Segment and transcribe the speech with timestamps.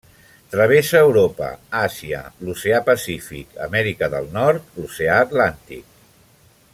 [0.53, 1.49] Travessa Europa,
[1.81, 6.05] Àsia, l'Oceà Pacífic, Amèrica del Nord l'oceà Atlàntic.